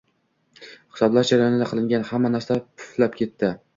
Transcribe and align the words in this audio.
Hisoblash 0.95 1.29
jarayonida 1.33 1.67
qilingan 1.73 2.07
hamma 2.13 2.33
narsa 2.37 2.59
puflab 2.65 3.19
ketdi 3.21 3.53